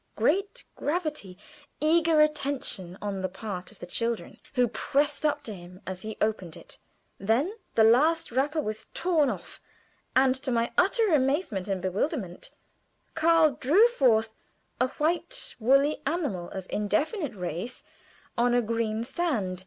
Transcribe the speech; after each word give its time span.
Great 0.15 0.63
gravity, 0.75 1.37
eager 1.79 2.21
attention 2.21 2.97
on 3.03 3.21
the 3.21 3.29
part 3.29 3.71
of 3.71 3.77
the 3.77 3.85
children, 3.85 4.39
who 4.55 4.67
pressed 4.67 5.27
up 5.27 5.43
to 5.43 5.53
him 5.53 5.79
as 5.85 6.01
he 6.01 6.17
opened 6.19 6.57
it; 6.57 6.79
then 7.19 7.53
the 7.75 7.83
last 7.83 8.31
wrapper 8.31 8.59
was 8.59 8.87
torn 8.95 9.29
off, 9.29 9.61
and 10.15 10.33
to 10.33 10.51
my 10.51 10.71
utter 10.75 11.13
amazement 11.13 11.67
and 11.67 11.83
bewilderment 11.83 12.49
Karl 13.13 13.51
drew 13.59 13.87
forth 13.89 14.33
a 14.79 14.87
white 14.97 15.55
woolly 15.59 16.01
animal 16.07 16.49
of 16.49 16.65
indefinite 16.71 17.35
race, 17.35 17.83
on 18.35 18.55
a 18.55 18.61
green 18.63 19.03
stand. 19.03 19.59